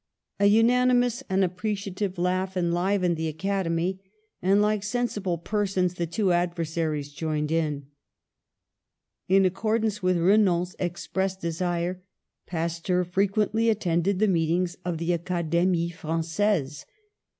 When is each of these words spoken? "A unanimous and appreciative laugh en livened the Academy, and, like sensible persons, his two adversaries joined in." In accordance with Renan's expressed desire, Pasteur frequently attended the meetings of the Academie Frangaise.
"A 0.39 0.47
unanimous 0.47 1.21
and 1.29 1.43
appreciative 1.43 2.17
laugh 2.17 2.57
en 2.57 2.71
livened 2.71 3.17
the 3.17 3.27
Academy, 3.27 3.99
and, 4.41 4.59
like 4.59 4.81
sensible 4.81 5.37
persons, 5.37 5.95
his 5.95 6.07
two 6.09 6.31
adversaries 6.33 7.13
joined 7.13 7.51
in." 7.51 7.85
In 9.27 9.45
accordance 9.45 10.01
with 10.01 10.17
Renan's 10.17 10.75
expressed 10.79 11.39
desire, 11.39 12.01
Pasteur 12.47 13.03
frequently 13.03 13.69
attended 13.69 14.17
the 14.17 14.27
meetings 14.27 14.75
of 14.83 14.97
the 14.97 15.13
Academie 15.13 15.91
Frangaise. 15.91 16.83